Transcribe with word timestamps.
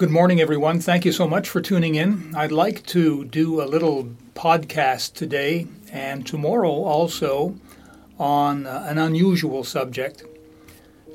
Good 0.00 0.08
morning, 0.08 0.40
everyone. 0.40 0.80
Thank 0.80 1.04
you 1.04 1.12
so 1.12 1.28
much 1.28 1.50
for 1.50 1.60
tuning 1.60 1.94
in. 1.94 2.34
I'd 2.34 2.52
like 2.52 2.86
to 2.86 3.26
do 3.26 3.60
a 3.60 3.68
little 3.68 4.04
podcast 4.32 5.12
today 5.12 5.66
and 5.92 6.26
tomorrow 6.26 6.70
also 6.70 7.54
on 8.18 8.66
uh, 8.66 8.86
an 8.88 8.96
unusual 8.96 9.62
subject. 9.62 10.24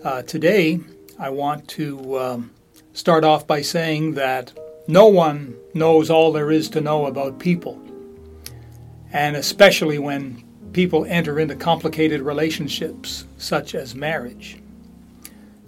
Uh, 0.03 0.21
today, 0.21 0.81
I 1.17 1.31
want 1.31 1.67
to 1.69 2.19
um, 2.19 2.51
start 2.93 3.23
off 3.23 3.47
by 3.47 3.63
saying 3.63 4.13
that 4.13 4.53
no 4.87 5.07
one 5.07 5.55
knows 5.73 6.11
all 6.11 6.31
there 6.31 6.51
is 6.51 6.69
to 6.69 6.79
know 6.79 7.07
about 7.07 7.39
people, 7.39 7.81
and 9.11 9.35
especially 9.35 9.97
when 9.97 10.43
people 10.73 11.05
enter 11.05 11.39
into 11.39 11.55
complicated 11.55 12.21
relationships 12.21 13.25
such 13.39 13.73
as 13.73 13.95
marriage. 13.95 14.59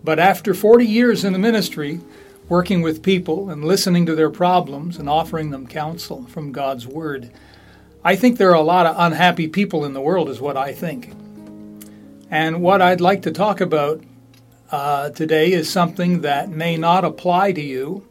But 0.03 0.19
after 0.19 0.53
40 0.53 0.85
years 0.85 1.25
in 1.25 1.33
the 1.33 1.39
ministry, 1.39 1.99
working 2.49 2.81
with 2.81 3.03
people 3.03 3.49
and 3.49 3.65
listening 3.65 4.05
to 4.05 4.15
their 4.15 4.29
problems 4.29 4.97
and 4.97 5.09
offering 5.09 5.49
them 5.49 5.67
counsel 5.67 6.23
from 6.27 6.51
God's 6.51 6.87
Word. 6.87 7.31
I 8.03 8.15
think 8.15 8.37
there 8.37 8.51
are 8.51 8.55
a 8.55 8.61
lot 8.61 8.85
of 8.85 8.95
unhappy 8.97 9.47
people 9.47 9.83
in 9.83 9.93
the 9.93 10.01
world, 10.01 10.29
is 10.29 10.39
what 10.39 10.55
I 10.55 10.71
think. 10.71 11.13
And 12.29 12.61
what 12.61 12.81
I'd 12.81 13.01
like 13.01 13.21
to 13.23 13.31
talk 13.31 13.59
about 13.59 14.03
uh, 14.71 15.09
today 15.09 15.51
is 15.51 15.69
something 15.69 16.21
that 16.21 16.49
may 16.49 16.77
not 16.77 17.05
apply 17.05 17.51
to 17.53 17.61
you, 17.61 18.07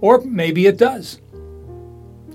or 0.00 0.20
maybe 0.20 0.66
it 0.66 0.76
does. 0.76 1.20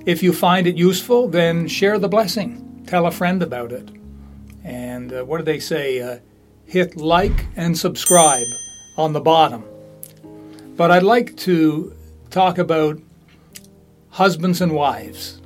If 0.05 0.23
you 0.23 0.34
find 0.34 0.66
it 0.66 0.77
useful, 0.77 1.27
then 1.27 1.68
share 1.68 1.99
the 1.99 2.07
blessing. 2.07 2.84
Tell 2.88 3.05
a 3.05 3.12
friend 3.12 3.43
about 3.43 3.71
it. 3.71 3.90
And 4.63 5.13
uh, 5.13 5.23
what 5.23 5.38
do 5.38 5.43
they 5.43 5.59
say? 5.59 6.02
Uh, 6.02 6.20
hit 6.66 6.96
like 6.96 7.46
and 7.55 7.77
subscribe 7.77 8.46
on 8.98 9.13
the 9.13 9.21
bottom. 9.21 9.63
But 10.80 10.92
I'd 10.92 11.04
like 11.04 11.36
to 11.40 11.94
talk 12.30 12.58
about 12.58 13.02
husbands 14.12 14.62
and 14.62 14.72
wives. 14.72 15.42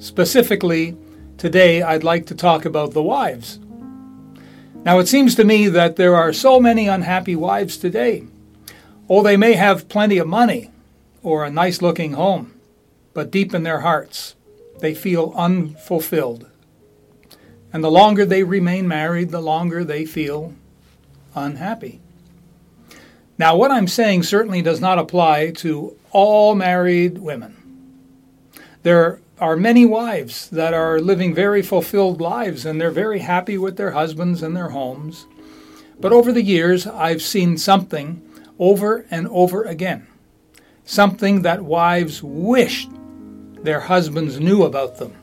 Specifically, 0.00 0.96
today 1.38 1.82
I'd 1.82 2.02
like 2.02 2.26
to 2.26 2.34
talk 2.34 2.64
about 2.64 2.90
the 2.90 3.00
wives. 3.00 3.60
Now, 4.84 4.98
it 4.98 5.06
seems 5.06 5.36
to 5.36 5.44
me 5.44 5.68
that 5.68 5.94
there 5.94 6.16
are 6.16 6.32
so 6.32 6.58
many 6.58 6.88
unhappy 6.88 7.36
wives 7.36 7.76
today. 7.76 8.24
Oh, 9.08 9.22
they 9.22 9.36
may 9.36 9.52
have 9.52 9.88
plenty 9.88 10.18
of 10.18 10.26
money 10.26 10.72
or 11.22 11.44
a 11.44 11.50
nice 11.50 11.80
looking 11.80 12.14
home, 12.14 12.52
but 13.14 13.30
deep 13.30 13.54
in 13.54 13.62
their 13.62 13.82
hearts, 13.82 14.34
they 14.80 14.96
feel 14.96 15.32
unfulfilled. 15.36 16.50
And 17.72 17.84
the 17.84 17.88
longer 17.88 18.26
they 18.26 18.42
remain 18.42 18.88
married, 18.88 19.30
the 19.30 19.40
longer 19.40 19.84
they 19.84 20.04
feel 20.04 20.54
unhappy. 21.36 22.00
Now, 23.38 23.56
what 23.56 23.70
I'm 23.70 23.88
saying 23.88 24.24
certainly 24.24 24.62
does 24.62 24.80
not 24.80 24.98
apply 24.98 25.50
to 25.56 25.96
all 26.10 26.54
married 26.54 27.18
women. 27.18 27.56
There 28.82 29.20
are 29.38 29.56
many 29.56 29.86
wives 29.86 30.48
that 30.50 30.74
are 30.74 31.00
living 31.00 31.34
very 31.34 31.62
fulfilled 31.62 32.20
lives 32.20 32.64
and 32.64 32.80
they're 32.80 32.90
very 32.90 33.20
happy 33.20 33.58
with 33.58 33.76
their 33.76 33.92
husbands 33.92 34.42
and 34.42 34.56
their 34.56 34.70
homes. 34.70 35.26
But 35.98 36.12
over 36.12 36.32
the 36.32 36.42
years, 36.42 36.86
I've 36.86 37.22
seen 37.22 37.58
something 37.58 38.22
over 38.58 39.06
and 39.10 39.26
over 39.28 39.64
again. 39.64 40.06
Something 40.84 41.42
that 41.42 41.62
wives 41.62 42.22
wished 42.22 42.90
their 43.62 43.80
husbands 43.80 44.40
knew 44.40 44.64
about 44.64 44.98
them 44.98 45.14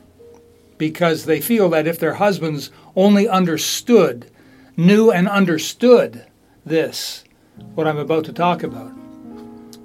because 0.78 1.26
they 1.26 1.40
feel 1.40 1.68
that 1.68 1.86
if 1.86 1.98
their 1.98 2.14
husbands 2.14 2.70
only 2.96 3.28
understood, 3.28 4.30
knew 4.76 5.10
and 5.10 5.28
understood 5.28 6.24
this, 6.64 7.24
what 7.74 7.86
I'm 7.86 7.98
about 7.98 8.24
to 8.26 8.32
talk 8.32 8.62
about, 8.62 8.92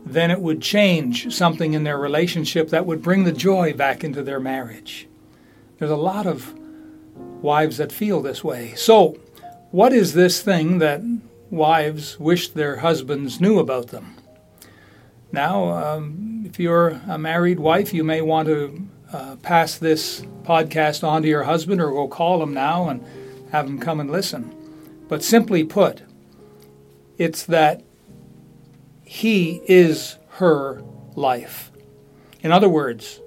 then 0.06 0.31
it 0.31 0.42
would 0.42 0.62
change 0.62 1.34
something 1.34 1.73
in 1.73 1.84
their 1.84 1.98
relationship 1.98 2.70
that 2.70 2.86
would 2.86 3.02
bring 3.02 3.23
the 3.23 3.32
joy 3.32 3.73
back 3.73 4.04
into 4.04 4.22
their 4.22 4.40
marriage. 4.40 5.08
There's 5.80 5.92
a 5.92 5.95
lot 5.95 6.28
of 6.28 6.54
wives 7.42 7.78
that 7.78 7.92
feel 7.92 8.22
this 8.22 8.44
way. 8.44 8.73
So, 8.76 9.17
what 9.72 9.94
is 9.94 10.14
this 10.14 10.42
thing 10.42 10.80
that 10.80 11.02
wives 11.49 12.20
wish 12.20 12.49
their 12.49 12.77
husbands 12.77 13.42
knew 13.42 13.60
about 13.60 13.88
them? 13.88 14.16
Now, 15.32 15.70
um, 15.70 16.44
if 16.45 16.60
you're 16.60 17.02
a 17.08 17.17
married 17.17 17.60
wife, 17.60 17.94
you 17.94 18.04
may 18.04 18.22
want 18.22 18.48
to 18.48 18.88
uh, 19.11 19.36
pass 19.38 19.78
this 19.78 20.22
podcast 20.44 21.05
on 21.05 21.23
to 21.23 21.28
your 21.28 21.44
husband 21.44 21.82
or 21.82 21.92
go 21.92 22.08
call 22.08 22.42
him 22.42 22.54
now 22.54 22.89
and 22.89 23.04
have 23.52 23.66
him 23.66 23.80
come 23.80 23.99
and 23.99 24.11
listen. 24.11 24.54
But 25.08 25.23
simply 25.23 25.64
put, 25.64 26.04
it's 27.17 27.43
that 27.45 27.83
he 29.03 29.61
is 29.67 30.17
her 30.30 30.81
life. 31.15 31.71
In 32.42 32.52
other 32.52 32.70
words, 32.70 33.21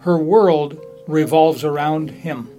her 0.00 0.18
world 0.18 0.78
revolves 1.06 1.64
around 1.64 2.10
him. 2.10 2.50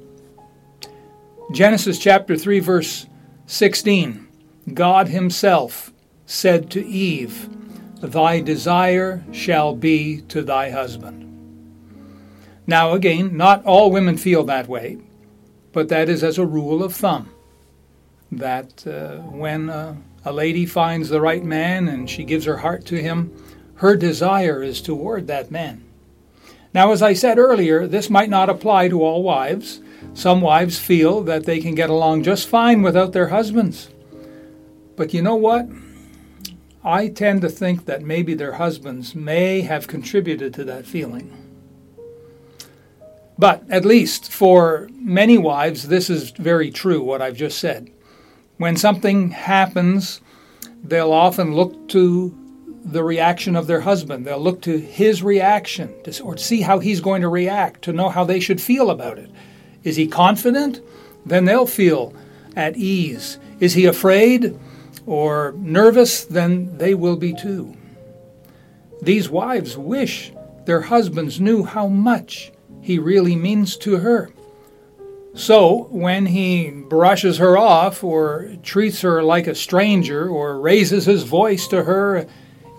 Genesis 1.52 2.00
chapter 2.00 2.36
3, 2.36 2.60
verse 2.60 3.06
16 3.46 4.28
God 4.74 5.10
Himself 5.10 5.94
said 6.26 6.72
to 6.72 6.84
Eve, 6.84 7.50
Thy 8.02 8.40
desire 8.40 9.24
shall 9.32 9.76
be 9.76 10.22
to 10.22 10.42
thy 10.42 10.72
husband. 10.72 11.22
Now, 12.68 12.94
again, 12.94 13.38
not 13.38 13.64
all 13.64 13.92
women 13.92 14.18
feel 14.18 14.44
that 14.46 14.68
way, 14.68 14.98
but 15.72 15.90
that 15.90 16.10
is 16.10 16.24
as 16.24 16.38
a 16.38 16.46
rule 16.46 16.84
of 16.84 16.96
thumb. 16.96 17.30
That 18.32 18.86
uh, 18.88 19.18
when 19.30 19.70
uh, 19.70 19.96
a 20.24 20.34
lady 20.34 20.66
finds 20.66 21.10
the 21.10 21.22
right 21.22 21.44
man 21.44 21.88
and 21.88 22.10
she 22.10 22.24
gives 22.24 22.46
her 22.46 22.58
heart 22.58 22.86
to 22.88 23.02
him, 23.02 23.32
her 23.76 23.96
desire 23.96 24.64
is 24.64 24.82
toward 24.82 25.28
that 25.28 25.52
man. 25.52 25.84
Now, 26.74 26.92
as 26.92 27.02
I 27.02 27.14
said 27.14 27.38
earlier, 27.38 27.88
this 27.88 28.10
might 28.10 28.30
not 28.30 28.50
apply 28.50 28.90
to 28.90 29.04
all 29.04 29.24
wives. 29.24 29.80
Some 30.14 30.42
wives 30.42 30.78
feel 30.78 31.22
that 31.24 31.46
they 31.46 31.60
can 31.60 31.76
get 31.76 31.90
along 31.90 32.24
just 32.24 32.48
fine 32.48 32.82
without 32.82 33.14
their 33.14 33.30
husbands. 33.30 33.90
But 34.96 35.14
you 35.14 35.22
know 35.22 35.36
what? 35.36 35.68
I 36.84 37.08
tend 37.08 37.42
to 37.42 37.50
think 37.50 37.86
that 37.86 38.02
maybe 38.02 38.34
their 38.34 38.54
husbands 38.54 39.16
may 39.16 39.62
have 39.62 39.88
contributed 39.88 40.54
to 40.54 40.64
that 40.66 40.86
feeling. 40.86 41.36
But 43.38 43.64
at 43.70 43.86
least 43.86 44.32
for 44.32 44.90
many 44.94 45.38
wives, 45.38 45.88
this 45.88 46.10
is 46.10 46.32
very 46.32 46.72
true, 46.72 47.02
what 47.02 47.22
I've 47.22 47.36
just 47.36 47.58
said. 47.58 47.90
When 48.58 48.78
something 48.78 49.32
happens, 49.32 50.22
they'll 50.84 51.12
often 51.12 51.54
look 51.54 51.90
to 51.90 52.38
the 52.86 53.04
reaction 53.04 53.56
of 53.56 53.68
their 53.68 53.82
husband. 53.82 54.26
They'll 54.26 54.40
look 54.40 54.62
to 54.62 54.78
his 54.78 55.24
reaction 55.24 55.94
to, 56.04 56.24
or 56.24 56.38
see 56.38 56.62
how 56.62 56.80
he's 56.80 57.02
going 57.02 57.22
to 57.22 57.28
react, 57.28 57.82
to 57.84 57.94
know 57.94 58.10
how 58.10 58.24
they 58.24 58.40
should 58.40 58.62
feel 58.62 58.90
about 58.90 59.18
it. 59.18 59.30
Is 59.84 59.96
he 59.96 60.08
confident? 60.08 60.82
Then 61.26 61.46
they'll 61.46 61.68
feel 61.68 62.14
at 62.56 62.78
ease. 62.78 63.40
Is 63.60 63.74
he 63.74 63.86
afraid 63.86 64.58
or 65.06 65.54
nervous? 65.58 66.24
Then 66.24 66.78
they 66.78 66.94
will 66.94 67.18
be 67.18 67.34
too. 67.34 67.76
These 69.02 69.30
wives 69.30 69.78
wish 69.78 70.32
their 70.66 70.82
husbands 70.82 71.40
knew 71.40 71.64
how 71.64 71.88
much 71.88 72.52
he 72.82 73.00
really 73.00 73.36
means 73.36 73.76
to 73.78 73.98
her. 73.98 74.30
So, 75.36 75.90
when 75.92 76.28
he 76.28 76.72
brushes 76.72 77.40
her 77.40 77.58
off 77.58 78.06
or 78.06 78.56
treats 78.64 79.02
her 79.02 79.22
like 79.22 79.48
a 79.48 79.54
stranger 79.56 80.30
or 80.30 80.58
raises 80.60 81.06
his 81.06 81.24
voice 81.24 81.68
to 81.68 81.84
her, 81.84 82.26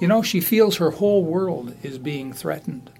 you 0.00 0.08
know, 0.08 0.22
she 0.22 0.40
feels 0.40 0.78
her 0.78 0.90
whole 0.90 1.22
world 1.22 1.76
is 1.82 1.98
being 1.98 2.32
threatened. 2.32 2.90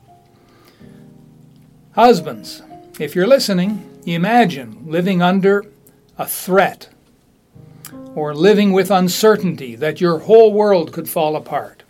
Husbands, 1.92 2.62
if 3.00 3.14
you're 3.14 3.26
listening, 3.26 4.02
imagine 4.04 4.84
living 4.86 5.22
under 5.22 5.64
a 6.18 6.26
threat 6.26 6.90
or 8.14 8.34
living 8.34 8.72
with 8.72 8.90
uncertainty 8.90 9.74
that 9.76 10.02
your 10.02 10.18
whole 10.18 10.52
world 10.52 10.92
could 10.92 11.08
fall 11.08 11.34
apart. 11.34 11.82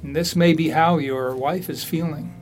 And 0.00 0.14
this 0.14 0.36
may 0.36 0.52
be 0.52 0.68
how 0.68 0.98
your 0.98 1.34
wife 1.34 1.68
is 1.68 1.82
feeling. 1.82 2.37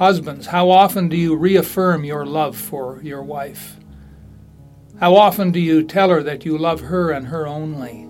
Husbands, 0.00 0.46
how 0.46 0.70
often 0.70 1.10
do 1.10 1.16
you 1.18 1.36
reaffirm 1.36 2.04
your 2.04 2.24
love 2.24 2.56
for 2.56 3.02
your 3.02 3.22
wife? 3.22 3.76
How 4.98 5.14
often 5.14 5.52
do 5.52 5.60
you 5.60 5.82
tell 5.82 6.08
her 6.08 6.22
that 6.22 6.46
you 6.46 6.56
love 6.56 6.80
her 6.80 7.10
and 7.10 7.26
her 7.26 7.46
only? 7.46 8.08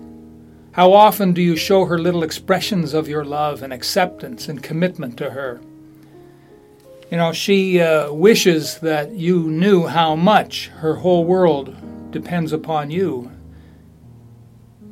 How 0.71 0.93
often 0.93 1.33
do 1.33 1.41
you 1.41 1.57
show 1.57 1.83
her 1.83 1.97
little 1.97 2.23
expressions 2.23 2.93
of 2.93 3.09
your 3.09 3.25
love 3.25 3.61
and 3.61 3.73
acceptance 3.73 4.47
and 4.47 4.63
commitment 4.63 5.17
to 5.17 5.31
her? 5.31 5.59
You 7.11 7.17
know, 7.17 7.33
she 7.33 7.81
uh, 7.81 8.13
wishes 8.13 8.79
that 8.79 9.11
you 9.11 9.49
knew 9.49 9.85
how 9.85 10.15
much 10.15 10.67
her 10.67 10.95
whole 10.95 11.25
world 11.25 11.75
depends 12.09 12.53
upon 12.53 12.89
you. 12.89 13.29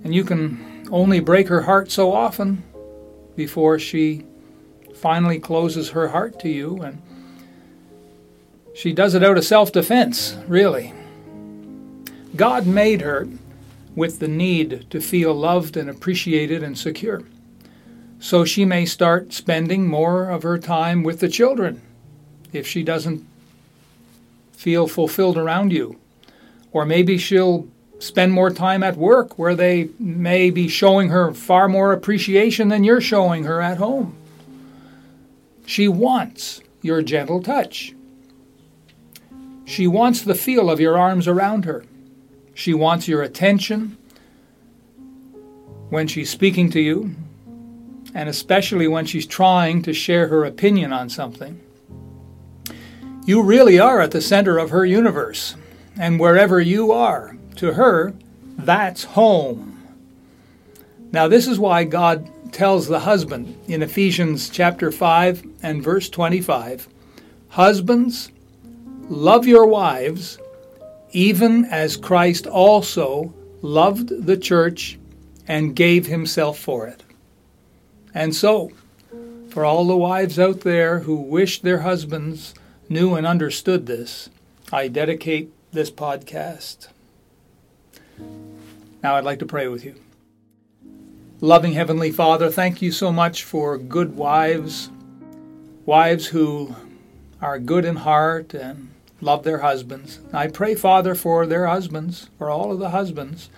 And 0.04 0.14
you 0.14 0.26
can 0.26 0.86
only 0.92 1.22
break 1.22 1.48
her 1.48 1.62
heart 1.62 1.92
so 1.92 2.12
often 2.12 2.62
before 3.38 3.80
she 3.80 4.26
finally 5.00 5.40
closes 5.40 5.90
her 5.92 6.10
heart 6.10 6.40
to 6.42 6.50
you, 6.50 6.82
and 6.82 7.02
she 8.74 8.94
does 8.94 9.16
it 9.16 9.24
out 9.24 9.38
of 9.38 9.46
self 9.46 9.72
defense, 9.72 10.38
really. 10.48 10.94
God 12.36 12.68
made 12.68 13.02
her 13.02 13.28
with 13.96 14.20
the 14.20 14.28
need 14.28 14.86
to 14.92 15.02
feel 15.02 15.34
loved 15.34 15.76
and 15.76 15.90
appreciated 15.90 16.64
and 16.64 16.78
secure. 16.78 17.24
so 18.22 18.44
she 18.46 18.66
may 18.66 18.86
start 18.86 19.32
spending 19.34 19.88
more 19.88 20.30
of 20.30 20.44
her 20.44 20.58
time 20.58 21.04
with 21.04 21.20
the 21.22 21.30
children 21.30 21.82
if 22.52 22.68
she 22.68 22.84
doesn't 22.84 23.26
feel 24.52 24.88
fulfilled 24.88 25.38
around 25.38 25.72
you. 25.72 25.98
Or 26.74 26.86
maybe 26.86 27.18
she'll 27.18 27.68
spend 28.00 28.32
more 28.34 28.52
time 28.52 28.84
at 28.84 28.98
work 28.98 29.40
where 29.40 29.56
they 29.56 29.90
may 29.98 30.50
be 30.50 30.68
showing 30.68 31.10
her 31.10 31.34
far 31.34 31.70
more 31.70 31.94
appreciation 31.94 32.68
than 32.70 32.84
you're 32.84 33.02
showing 33.02 33.46
her 33.46 33.62
at 33.62 33.78
home. 33.78 34.16
She 35.70 35.88
wants 35.88 36.62
your 36.82 37.04
gentle 37.04 37.44
touch. 37.44 37.94
She 39.66 39.86
wants 39.86 40.24
the 40.24 40.34
feel 40.34 40.68
of 40.68 40.80
your 40.80 40.98
arms 40.98 41.28
around 41.28 41.66
her. 41.66 41.86
She 42.56 42.74
wants 42.74 43.08
your 43.08 43.22
attention 43.22 43.96
when 45.92 46.08
she's 46.08 46.32
speaking 46.32 46.72
to 46.72 46.80
you, 46.82 47.16
and 48.16 48.28
especially 48.28 48.88
when 48.88 49.06
she's 49.06 49.28
trying 49.28 49.84
to 49.84 49.94
share 49.94 50.30
her 50.30 50.44
opinion 50.44 50.92
on 50.92 51.08
something. 51.08 51.62
You 53.28 53.44
really 53.44 53.78
are 53.78 54.02
at 54.02 54.10
the 54.10 54.22
center 54.22 54.58
of 54.58 54.72
her 54.72 54.88
universe, 54.88 55.56
and 56.00 56.20
wherever 56.20 56.60
you 56.60 56.92
are, 56.92 57.38
to 57.58 57.74
her, 57.74 58.16
that's 58.58 59.04
home. 59.04 59.84
Now, 61.12 61.28
this 61.28 61.46
is 61.46 61.60
why 61.60 61.84
God 61.84 62.28
tells 62.52 62.88
the 62.88 63.00
husband 63.00 63.58
in 63.68 63.82
Ephesians 63.82 64.50
chapter 64.50 64.92
5 64.92 65.44
and 65.64 65.84
verse 65.84 66.10
25 66.10 66.88
Husbands, 67.50 68.32
love 69.10 69.48
your 69.48 69.66
wives, 69.66 70.38
even 71.12 71.66
as 71.66 71.98
Christ 71.98 72.46
also 72.46 73.34
loved 73.62 74.26
the 74.26 74.38
church 74.38 75.00
and 75.48 75.76
gave 75.76 76.06
himself 76.06 76.60
for 76.60 76.88
it. 76.88 77.04
And 78.14 78.36
so, 78.36 78.72
for 79.50 79.66
all 79.66 79.88
the 79.88 79.98
wives 79.98 80.38
out 80.38 80.62
there 80.62 81.00
who 81.00 81.16
wish 81.16 81.62
their 81.62 81.80
husbands 81.80 82.54
knew 82.88 83.16
and 83.16 83.26
understood 83.26 83.88
this, 83.88 84.30
I 84.72 84.88
dedicate 84.88 85.52
this 85.72 85.90
podcast. 85.90 86.90
Now 89.02 89.16
I'd 89.16 89.24
like 89.24 89.40
to 89.40 89.46
pray 89.46 89.68
with 89.68 89.84
you. 89.84 89.96
Loving 91.42 91.72
Heavenly 91.72 92.12
Father, 92.12 92.52
thank 92.52 92.82
you 92.82 92.92
so 92.92 93.14
much 93.14 93.46
for 93.46 93.78
good 93.78 94.18
wives, 94.18 94.92
wives 95.86 96.28
who 96.28 96.76
are 97.42 97.58
good 97.58 97.86
in 97.86 97.96
heart 97.96 98.54
and 98.54 98.90
love 99.22 99.44
their 99.44 99.60
husbands. 99.60 100.20
I 100.34 100.48
pray, 100.48 100.76
Father, 100.76 101.16
for 101.16 101.48
their 101.48 101.66
husbands, 101.66 102.30
for 102.38 102.50
all 102.50 102.74
of 102.74 102.80
the 102.80 102.90
husbands. 102.90 103.50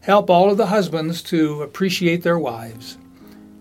Help 0.00 0.30
all 0.30 0.50
of 0.50 0.56
the 0.56 0.68
husbands 0.68 1.20
to 1.24 1.60
appreciate 1.60 2.22
their 2.22 2.38
wives. 2.38 2.96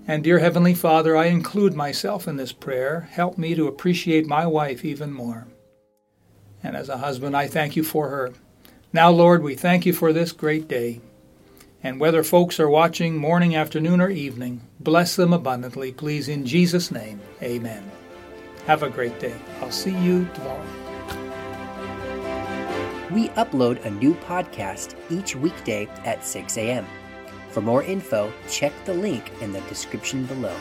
And 0.08 0.24
dear 0.24 0.40
Heavenly 0.40 0.74
Father, 0.74 1.18
I 1.18 1.26
include 1.26 1.74
myself 1.74 2.30
in 2.30 2.38
this 2.38 2.54
prayer. 2.54 3.10
Help 3.12 3.38
me 3.38 3.54
to 3.56 3.68
appreciate 3.68 4.26
my 4.26 4.46
wife 4.46 4.86
even 4.86 5.12
more. 5.12 5.46
And 6.64 6.78
as 6.78 6.88
a 6.88 7.00
husband, 7.00 7.36
I 7.36 7.48
thank 7.48 7.76
you 7.76 7.84
for 7.84 8.08
her. 8.08 8.32
Now, 8.94 9.10
Lord, 9.10 9.44
we 9.44 9.56
thank 9.56 9.86
you 9.86 9.92
for 9.92 10.14
this 10.14 10.32
great 10.32 10.70
day. 10.70 11.02
And 11.84 12.00
whether 12.00 12.24
folks 12.24 12.60
are 12.60 12.70
watching 12.70 13.18
morning, 13.18 13.56
afternoon, 13.56 14.02
or 14.02 14.10
evening, 14.10 14.62
bless 14.80 15.16
them 15.16 15.34
abundantly, 15.34 15.92
please, 15.92 16.28
in 16.28 16.46
Jesus' 16.46 16.92
name. 16.92 17.20
Amen. 17.42 17.90
Have 18.68 18.84
a 18.84 18.90
great 18.90 19.20
day. 19.20 19.36
I'll 19.62 19.72
see 19.72 19.98
you 19.98 20.28
tomorrow. 20.36 20.66
We 23.12 23.30
upload 23.30 23.84
a 23.84 23.90
new 23.90 24.14
podcast 24.16 24.96
each 25.10 25.36
weekday 25.36 25.88
at 26.06 26.26
6 26.26 26.58
a.m. 26.58 26.86
For 27.50 27.62
more 27.62 27.84
info, 27.84 28.32
check 28.48 28.72
the 28.86 28.94
link 28.94 29.32
in 29.42 29.52
the 29.52 29.62
description 29.62 30.26
below. 30.26 30.56